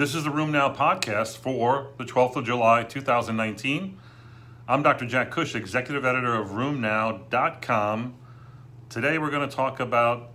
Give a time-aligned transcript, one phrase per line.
[0.00, 3.98] This is the Rheum Now podcast for the 12th of July, 2019.
[4.66, 5.04] I'm Dr.
[5.04, 8.14] Jack Cush, executive editor of RheumNow.com.
[8.88, 10.30] Today we're going to talk about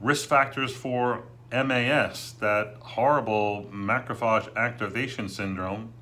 [0.00, 5.92] risk factors for MAS, that horrible macrophage activation syndrome.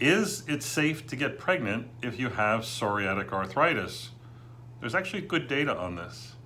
[0.00, 4.12] Is it safe to get pregnant if you have psoriatic arthritis?
[4.80, 6.36] There's actually good data on this.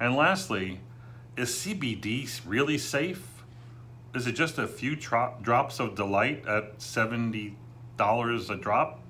[0.00, 0.80] And lastly,
[1.36, 3.35] is CBD really safe?
[4.16, 7.54] Is it just a few drops of delight at $70
[8.50, 9.02] a drop?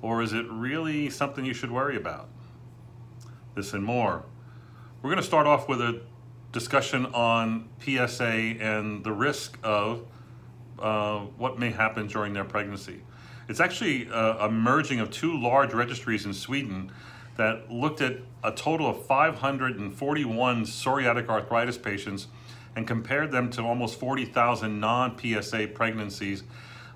[0.00, 2.28] Or is it really something you should worry about?
[3.56, 4.22] This and more.
[5.02, 6.00] We're going to start off with a
[6.52, 10.06] discussion on PSA and the risk of
[10.78, 13.00] uh, what may happen during their pregnancy.
[13.48, 16.92] It's actually a, a merging of two large registries in Sweden
[17.36, 22.28] that looked at a total of 541 psoriatic arthritis patients
[22.76, 26.44] and compared them to almost 40,000 non-PSA pregnancies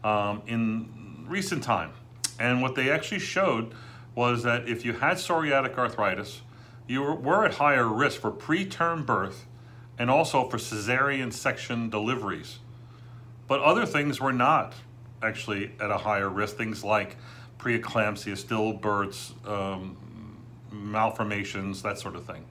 [0.05, 1.93] um, in recent time.
[2.39, 3.75] And what they actually showed
[4.15, 6.43] was that if you had psoriatic arthritis,
[6.87, 9.47] you were at higher risk for preterm birth
[9.99, 12.59] and also for cesarean section deliveries.
[13.47, 14.75] But other things were not
[15.23, 17.17] actually at a higher risk, things like
[17.59, 19.97] preeclampsia, stillbirths, um,
[20.71, 22.45] malformations, that sort of thing.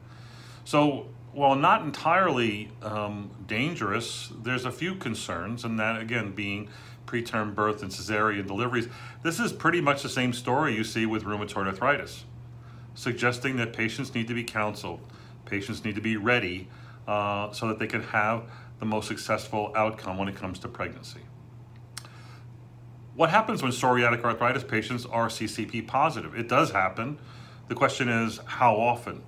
[0.70, 6.70] So while not entirely um, dangerous, there's a few concerns, and that again being
[7.08, 8.88] preterm birth and cesarean deliveries.
[9.24, 12.26] This is pretty much the same story you see with rheumatoid arthritis,
[12.94, 15.00] suggesting that patients need to be counseled,
[15.46, 16.68] patients need to be ready
[17.08, 18.44] uh, so that they can have
[18.78, 21.22] the most successful outcome when it comes to pregnancy.
[23.16, 26.38] What happens when psoriatic arthritis patients are CCP positive?
[26.38, 27.18] It does happen.
[27.70, 29.24] The question is how often?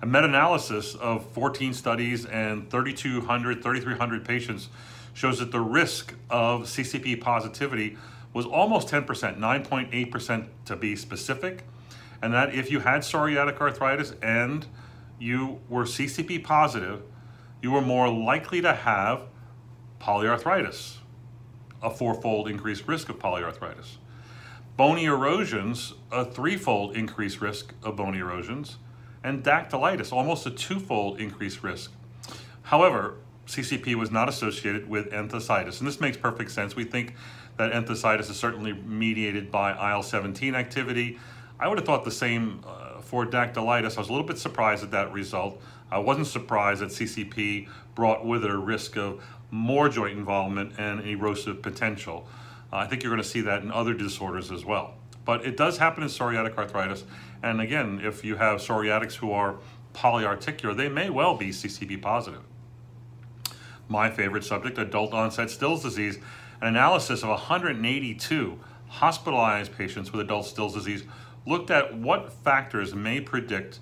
[0.00, 4.68] A meta-analysis of 14 studies and 3,200, 3,300 patients
[5.12, 7.96] shows that the risk of CCP positivity
[8.32, 11.64] was almost 10%, 9.8% to be specific,
[12.22, 14.66] and that if you had psoriatic arthritis and
[15.18, 17.02] you were CCP positive,
[17.60, 19.22] you were more likely to have
[20.00, 20.98] polyarthritis,
[21.82, 23.96] a fourfold increased risk of polyarthritis.
[24.76, 28.76] Bony erosions, a threefold increased risk of bony erosions,
[29.22, 31.92] and dactylitis, almost a twofold increased risk.
[32.62, 36.76] However, CCP was not associated with enthesitis, and this makes perfect sense.
[36.76, 37.14] We think
[37.56, 41.18] that enthesitis is certainly mediated by IL-17 activity.
[41.58, 43.96] I would have thought the same uh, for dactylitis.
[43.96, 45.60] I was a little bit surprised at that result.
[45.90, 51.00] I wasn't surprised that CCP brought with it a risk of more joint involvement and
[51.06, 52.28] erosive potential.
[52.72, 54.94] Uh, I think you're going to see that in other disorders as well.
[55.28, 57.04] But it does happen in psoriatic arthritis.
[57.42, 59.56] And again, if you have psoriatics who are
[59.92, 62.40] polyarticular, they may well be CCP positive.
[63.90, 66.16] My favorite subject, adult onset Still's disease,
[66.62, 68.58] an analysis of 182
[68.88, 71.04] hospitalized patients with adult Still's disease
[71.44, 73.80] looked at what factors may predict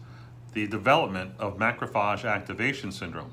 [0.52, 3.30] the development of macrophage activation syndrome.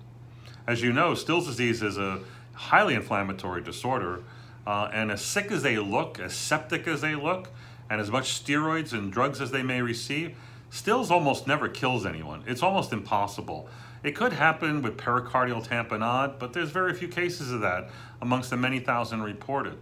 [0.67, 2.19] As you know, Still's disease is a
[2.53, 4.21] highly inflammatory disorder,
[4.67, 7.49] uh, and as sick as they look, as septic as they look,
[7.89, 10.35] and as much steroids and drugs as they may receive,
[10.69, 12.43] stills almost never kills anyone.
[12.47, 13.69] It's almost impossible.
[14.03, 17.89] It could happen with pericardial tamponade, but there's very few cases of that
[18.21, 19.77] amongst the many thousand reported.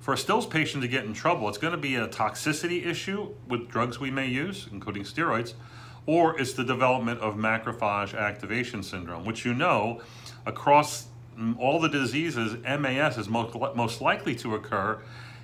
[0.00, 3.34] For a Stills patient to get in trouble, it's going to be a toxicity issue
[3.46, 5.52] with drugs we may use, including steroids,
[6.06, 10.00] or it's the development of macrophage activation syndrome, which you know
[10.46, 11.06] across
[11.38, 15.02] mm, all the diseases, MAS is most, most likely to occur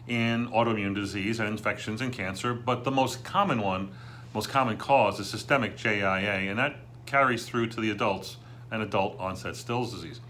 [0.09, 3.91] in autoimmune disease and infections and cancer, but the most common one,
[4.34, 8.37] most common cause is systemic JIA, and that carries through to the adults
[8.71, 10.21] and adult onset Still's disease.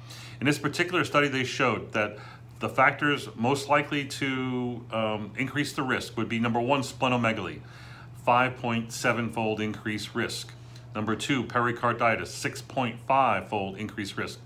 [0.41, 2.19] In this particular study, they showed that
[2.59, 7.61] the factors most likely to um, increase the risk would be number one, splenomegaly,
[8.27, 10.53] 5.7 fold increased risk.
[10.95, 14.41] Number two, pericarditis, 6.5 fold increased risk.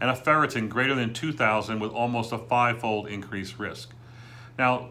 [0.00, 3.90] And a ferritin greater than 2,000 with almost a five fold increased risk.
[4.58, 4.90] Now,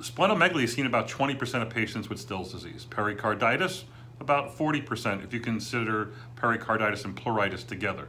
[0.00, 2.84] splenomegaly is seen about 20% of patients with Still's disease.
[2.84, 3.84] Pericarditis,
[4.20, 8.08] about 40% if you consider pericarditis and pleuritis together.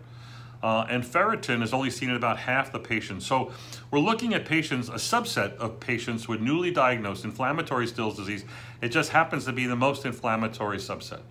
[0.63, 3.25] Uh, and ferritin is only seen in about half the patients.
[3.27, 3.51] So
[3.91, 8.43] we're looking at patients, a subset of patients with newly diagnosed inflammatory Still's disease.
[8.81, 11.21] It just happens to be the most inflammatory subset.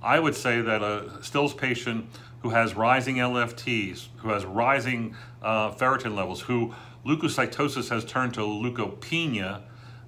[0.00, 2.06] I would say that a Still's patient
[2.42, 6.74] who has rising LFTs, who has rising uh, ferritin levels, who
[7.06, 9.62] leukocytosis has turned to leukopenia,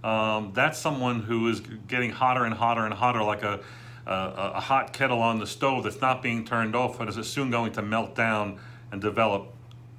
[0.04, 3.60] um, that's someone who is getting hotter and hotter and hotter like a,
[4.06, 4.12] a,
[4.54, 7.72] a, hot kettle on the stove that's not being turned off and is soon going
[7.72, 8.60] to melt down
[8.92, 9.48] and develop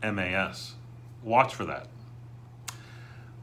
[0.04, 0.76] MAS.
[1.24, 1.88] Watch for that.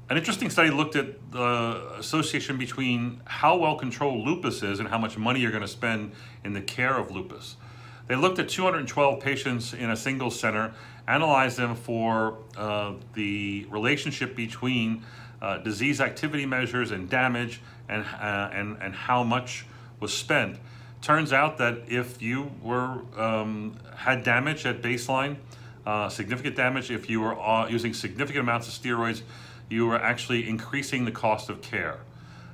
[0.09, 4.99] An interesting study looked at the association between how well controlled lupus is and how
[4.99, 6.13] much money you're going to spend
[6.45, 7.57] in the care of lupus.
[8.13, 10.75] They looked at 212 patients in a single center,
[11.09, 15.03] analyzed them for uh, the relationship between
[15.41, 19.65] uh, disease activity measures and damage and, uh, and, and how much
[19.99, 20.59] was spent.
[21.01, 25.37] Turns out that if you were um, had damage at baseline,
[25.87, 29.23] uh, significant damage, if you were uh, using significant amounts of steroids,
[29.71, 32.01] you were actually increasing the cost of care.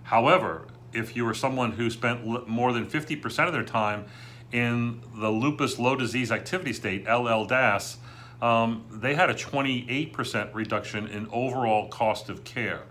[0.04, 4.04] However, if you were someone who spent more than 50% of their time
[4.52, 7.96] in the lupus low disease activity state, LLDAS,
[8.40, 12.82] um, they had a 28% reduction in overall cost of care.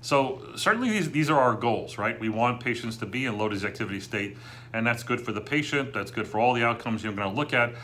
[0.00, 2.18] So certainly these, these are our goals, right?
[2.18, 4.36] We want patients to be in low disease activity state,
[4.72, 7.52] and that's good for the patient, that's good for all the outcomes you're gonna look
[7.52, 7.74] at,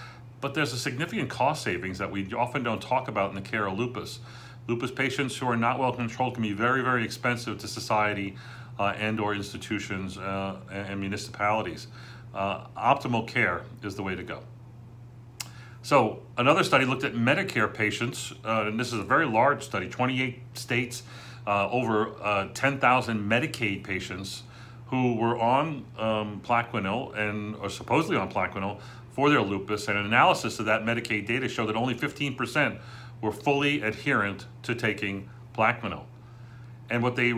[0.41, 3.67] but there's a significant cost savings that we often don't talk about in the care
[3.67, 4.19] of lupus.
[4.67, 8.37] Lupus patients who are not well controlled can be very, very expensive to society
[8.79, 11.87] uh, and or institutions uh, and municipalities.
[12.38, 14.38] Uh, optimal care is the way to go.
[15.82, 19.88] So another study looked at Medicare patients, uh, and this is a very large study,
[19.88, 21.02] 28 states,
[21.49, 24.44] uh, over uh, 10,000 Medicaid patients
[24.87, 28.79] who were on um, Plaquenil and or supposedly on Plaquenil
[29.11, 32.79] for their lupus, and an analysis of that Medicaid data showed that only 15%
[33.20, 36.05] were fully adherent to taking Plaquenil.
[36.88, 37.35] And what they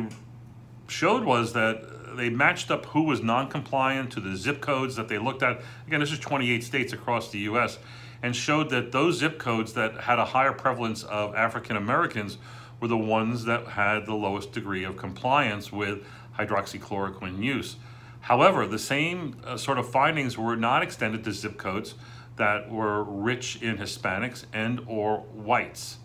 [0.89, 5.19] showed was that they matched up who was non-compliant to the zip codes that they
[5.19, 5.61] looked at.
[5.87, 7.79] Again, this is 28 states across the U.S.
[8.23, 12.39] and showed that those zip codes that had a higher prevalence of African Americans
[12.81, 16.05] were the ones that had the lowest degree of compliance with
[16.39, 17.77] hydroxychloroquine use.
[18.23, 21.95] However, the same uh, sort of findings were not extended to zip codes
[22.37, 25.99] that were rich in Hispanics and or whites.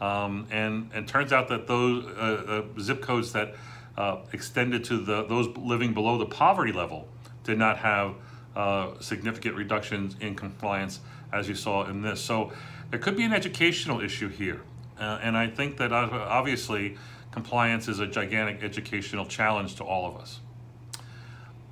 [0.00, 3.54] Um, and, and turns out that those uh, uh, zip codes that
[3.96, 7.08] uh, extended to the, those living below the poverty level
[7.44, 8.14] did not have
[8.56, 11.00] uh, significant reductions in compliance
[11.32, 12.20] as you saw in this.
[12.20, 12.52] So
[12.90, 14.62] there could be an educational issue here.
[14.98, 16.96] Uh, and I think that uh, obviously
[17.32, 20.40] compliance is a gigantic educational challenge to all of us.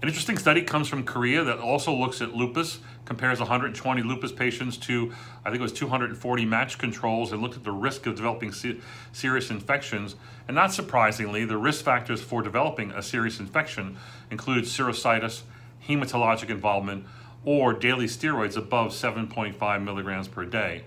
[0.00, 4.76] An interesting study comes from Korea that also looks at lupus, compares 120 lupus patients
[4.76, 5.10] to,
[5.42, 8.76] I think it was 240 match controls, and looked at the risk of developing se
[9.12, 10.14] serious infections.
[10.46, 13.96] And not surprisingly, the risk factors for developing a serious infection
[14.30, 15.42] included serositis,
[15.88, 17.06] hematologic involvement,
[17.46, 20.84] or daily steroids above 7.5 milligrams per day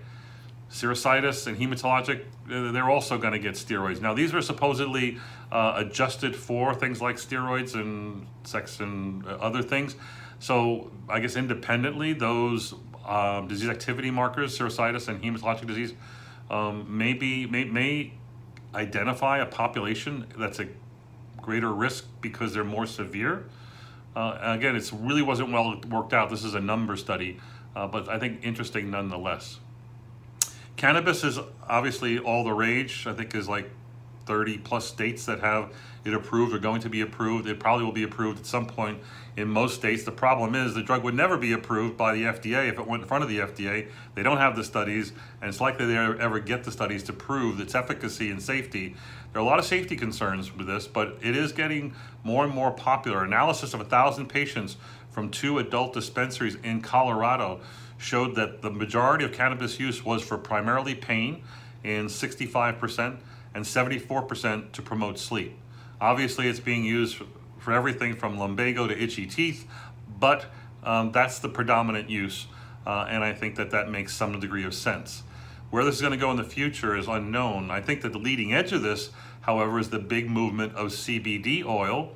[0.72, 4.00] serositis and hematologic, uh, they're also going to get steroids.
[4.00, 5.18] Now, these were supposedly
[5.50, 9.96] uh, adjusted for things like steroids and sex and uh, other things.
[10.42, 12.74] So, I guess independently, those
[13.06, 15.94] um, disease activity markers, serositis and hematologic disease,
[16.50, 18.14] um, may, be, may, may
[18.74, 20.66] identify a population that's a
[21.40, 23.44] greater risk because they're more severe.
[24.16, 26.28] Uh, again, it really wasn't well worked out.
[26.28, 27.38] This is a number study,
[27.76, 29.60] uh, but I think interesting nonetheless.
[30.74, 33.06] Cannabis is obviously all the rage.
[33.06, 33.70] I think is like
[34.26, 35.72] 30 plus states that have
[36.04, 37.46] it approved or going to be approved.
[37.46, 38.98] It probably will be approved at some point
[39.36, 40.02] in most states.
[40.04, 43.02] The problem is the drug would never be approved by the FDA if it went
[43.02, 43.88] in front of the FDA.
[44.14, 47.60] They don't have the studies, and it's likely they ever get the studies to prove
[47.60, 48.96] its efficacy and safety.
[49.32, 51.94] There are a lot of safety concerns with this, but it is getting
[52.24, 53.24] more and more popular.
[53.24, 54.76] Analysis of 1,000 patients
[55.10, 57.60] from two adult dispensaries in Colorado
[57.96, 61.42] showed that the majority of cannabis use was for primarily pain
[61.84, 63.18] in 65%
[63.54, 65.56] and 74% to promote sleep.
[66.00, 67.18] Obviously, it's being used
[67.58, 69.66] for everything from lumbago to itchy teeth,
[70.18, 70.46] but
[70.82, 72.46] um, that's the predominant use,
[72.86, 75.22] uh, and I think that that makes some degree of sense.
[75.70, 77.70] Where this is going to go in the future is unknown.
[77.70, 79.10] I think that the leading edge of this,
[79.42, 82.12] however, is the big movement of CBD oil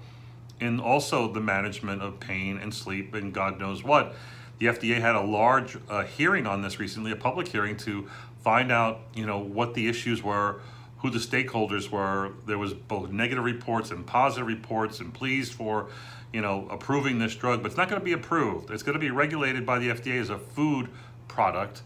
[0.60, 4.14] and also the management of pain and sleep and God knows what.
[4.58, 8.08] The FDA had a large uh, hearing on this recently, a public hearing to
[8.42, 10.60] find out, you know, what the issues were,
[10.98, 12.32] who the stakeholders were.
[12.46, 15.88] There was both negative reports and positive reports and pleas for,
[16.32, 18.70] you know, approving this drug, but it's not going to be approved.
[18.70, 20.88] It's going to be regulated by the FDA as a food
[21.28, 21.82] product.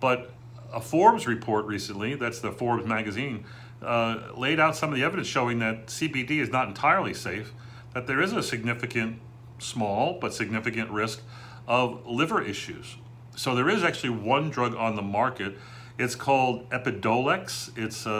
[0.00, 0.32] But
[0.72, 3.44] a Forbes report recently, that's the Forbes magazine,
[3.82, 7.52] uh, laid out some of the evidence showing that CBD is not entirely safe,
[7.94, 9.18] that there is a significant,
[9.58, 11.20] small, but significant risk
[11.66, 12.96] of liver issues.
[13.36, 15.56] So there is actually one drug on the market.
[15.98, 17.76] It's called Epidiolex.
[17.76, 18.10] It's a,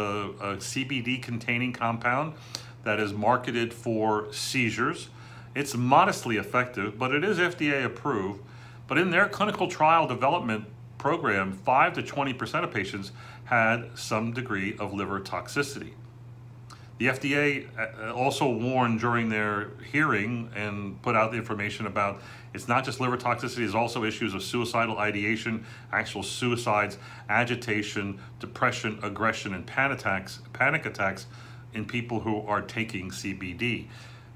[0.41, 2.35] a CBD containing compound
[2.85, 5.09] that is marketed for seizures.
[5.55, 8.43] It's modestly effective, but it is FDA approved.
[8.89, 10.67] But in their clinical trial development
[10.99, 13.13] program, 5 to 20% of patients
[13.45, 15.93] had some degree of liver toxicity.
[16.99, 22.21] The FDA uh, also warned during their hearing and put out the information about
[22.55, 28.99] it's not just liver toxicity, it's also issues of suicidal ideation, actual suicides, agitation, depression,
[29.03, 31.27] aggression, and panic attacks, panic attacks
[31.75, 33.87] in people who are taking CBD.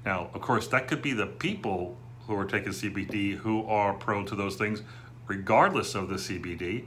[0.05, 1.95] Now, of course, that could be the people
[2.27, 4.81] who are taking CBD who are prone to those things,
[5.27, 6.85] regardless of the CBD.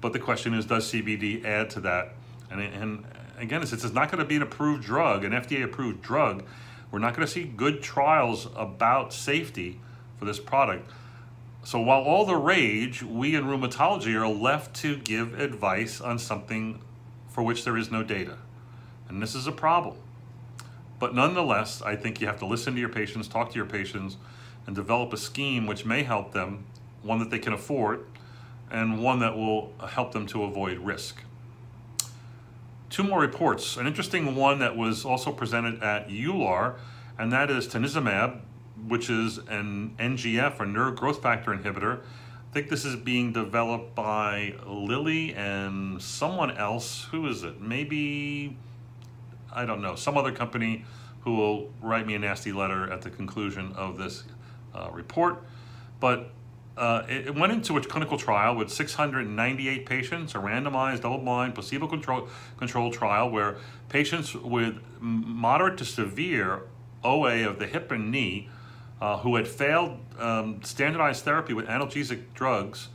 [0.00, 2.14] But the question is, does CBD add to that?
[2.50, 3.04] And, and
[3.38, 6.44] again, since it's not going to be an approved drug, an FDA approved drug,
[6.90, 9.80] we're not going to see good trials about safety
[10.18, 10.90] for this product.
[11.64, 16.80] So while all the rage, we in rheumatology are left to give advice on something
[17.28, 18.38] for which there is no data.
[19.08, 19.96] And this is a problem.
[20.98, 24.16] But nonetheless, I think you have to listen to your patients, talk to your patients,
[24.66, 26.64] and develop a scheme which may help them,
[27.02, 28.06] one that they can afford,
[28.70, 31.22] and one that will help them to avoid risk.
[32.90, 33.76] Two more reports.
[33.76, 36.76] An interesting one that was also presented at EULAR,
[37.18, 38.40] and that is tanezumab,
[38.86, 41.98] which is an NGF or nerve growth factor inhibitor.
[41.98, 47.06] I think this is being developed by Lilly and someone else.
[47.10, 47.60] Who is it?
[47.60, 48.56] Maybe,
[49.52, 50.86] I don't know, some other company
[51.20, 54.24] who will write me a nasty letter at the conclusion of this
[54.74, 55.42] uh, report.
[56.00, 56.30] But
[56.78, 63.30] uh, it, went into a clinical trial with 698 patients, a randomized, double-blind, placebo-controlled trial
[63.30, 63.56] where
[63.88, 66.62] patients with moderate to severe
[67.02, 68.48] OA of the hip and knee
[69.00, 72.88] uh, who had failed um, standardized therapy with analgesic drugs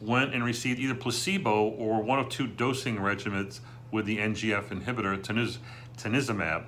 [0.00, 3.60] went and received either placebo or one of two dosing regimens
[3.92, 5.58] with the NGF inhibitor, teniz
[5.96, 6.64] tanezumab.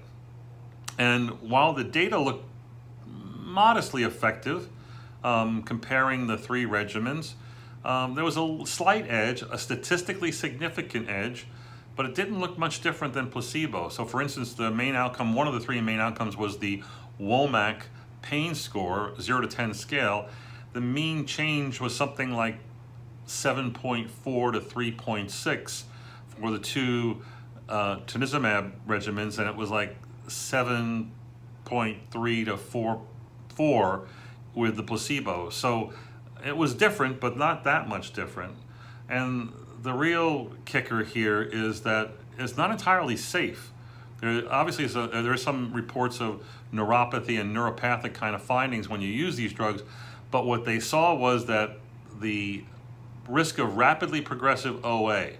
[0.98, 2.44] And while the data looked
[3.06, 4.68] modestly effective,
[5.24, 7.32] um, comparing the three regimens.
[7.84, 11.46] Um, there was a slight edge, a statistically significant edge,
[11.96, 13.88] but it didn't look much different than placebo.
[13.88, 16.84] So for instance, the main outcome, one of the three main outcomes was the
[17.20, 17.82] WOMAC
[18.22, 20.28] pain score, 0 to 10 scale.
[20.72, 22.56] The mean change was something like
[23.26, 25.82] 7.4 to 3.6
[26.28, 27.22] for the two
[27.68, 33.02] uh, tanezumab regimens, and it was like 7.3 to 4,
[33.54, 34.08] 4
[34.54, 35.50] with the placebo.
[35.50, 35.92] So
[36.44, 38.56] it was different, but not that much different.
[39.08, 43.70] And the real kicker here is that it's not entirely safe.
[44.20, 48.88] There obviously is a, there are some reports of neuropathy and neuropathic kind of findings
[48.88, 49.82] when you use these drugs,
[50.30, 51.78] but what they saw was that
[52.20, 52.64] the
[53.28, 55.32] risk of rapidly progressive OA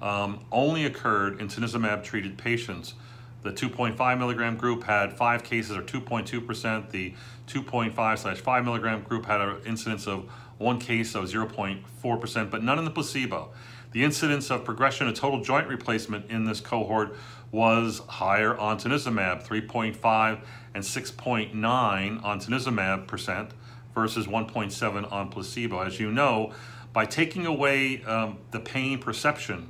[0.00, 2.94] um, only occurred in tanezumab treated patients.
[3.42, 6.90] The 2.5 milligram group had five cases or 2.2%.
[6.90, 7.14] The
[7.46, 12.78] 2.5 slash 5 milligram group had an incidence of one case of 0.4%, but none
[12.78, 13.50] in the placebo.
[13.92, 17.16] The incidence of progression of total joint replacement in this cohort
[17.50, 20.40] was higher on tanezumab, 3.5
[20.74, 23.50] and 6.9 on tanezumab percent
[23.94, 25.80] versus 1.7 on placebo.
[25.80, 26.52] As you know,
[26.92, 29.68] by taking away um, the pain perception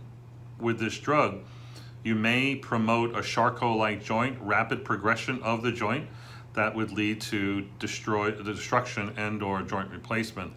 [0.58, 1.38] with this drug,
[2.02, 6.08] you may promote a Charcot-like joint, rapid progression of the joint
[6.54, 10.52] that would lead to destroy the destruction and or joint replacement.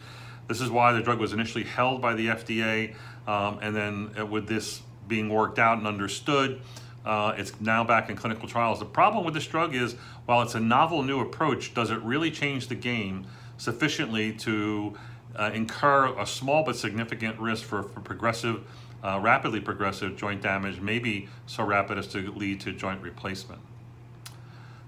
[0.47, 2.95] This is why the drug was initially held by the FDA,
[3.27, 6.61] um, and then uh, with this being worked out and understood,
[7.05, 8.79] uh, it's now back in clinical trials.
[8.79, 9.95] The problem with this drug is,
[10.25, 14.93] while it's a novel new approach, does it really change the game sufficiently to
[15.35, 18.61] uh, incur a small but significant risk for, for progressive
[19.03, 23.59] uh, rapidly progressive joint damage may be so rapid as to lead to joint replacement.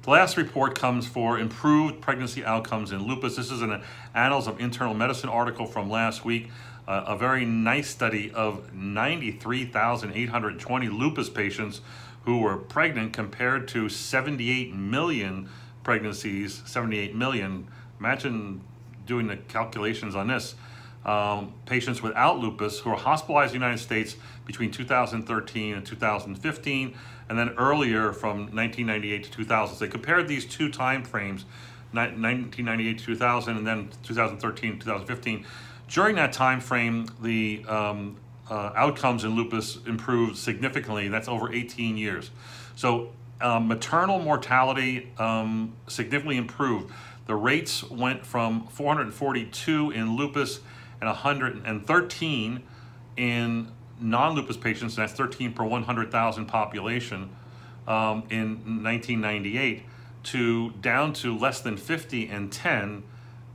[0.03, 3.35] The last report comes for improved pregnancy outcomes in lupus.
[3.35, 3.81] This is an
[4.13, 6.51] Annals of Internal Medicine article from last week.
[6.87, 11.81] Uh, a very nice study of 93,820 lupus patients
[12.25, 15.49] who were pregnant compared to 78 million
[15.83, 17.67] pregnancies, 78 million.
[17.99, 18.61] Imagine
[19.07, 20.53] doing the calculations on this
[21.05, 26.97] um, patients without lupus who were hospitalized in the United States between 2013 and 2015,
[27.29, 29.75] and then earlier from 1998 to 2000.
[29.75, 31.45] So they compared these two time frames,
[31.91, 35.45] 1998 to 2000, and then 2013 to 2015.
[35.87, 38.17] During that time frame, the um,
[38.49, 41.07] uh, outcomes in lupus improved significantly.
[41.07, 42.31] That's over 18 years.
[42.75, 46.91] So um, maternal mortality um, significantly improved.
[47.27, 50.59] The rates went from 442 in lupus
[51.01, 52.63] and 113
[53.17, 57.29] in non-lupus patients, and that's 13 per 100,000 population
[57.87, 59.83] um, in 1998,
[60.23, 63.03] to down to less than 50 and 10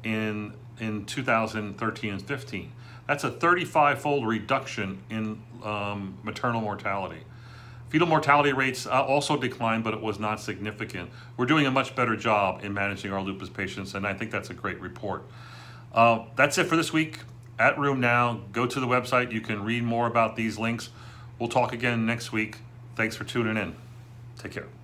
[0.04, 2.72] in, in 2013 and 15.
[3.06, 7.24] That's a 35-fold reduction in um, maternal mortality.
[7.88, 11.10] Fetal mortality rates uh, also declined, but it was not significant.
[11.36, 14.50] We're doing a much better job in managing our lupus patients, and I think that's
[14.50, 15.24] a great report.
[15.92, 17.20] Uh, that's it for this week
[17.58, 18.40] at Rheum Now.
[18.52, 19.32] Go to the website.
[19.32, 20.90] You can read more about these links.
[21.38, 22.58] We'll talk again next week.
[22.96, 23.76] Thanks for tuning in.
[24.38, 24.79] Take care.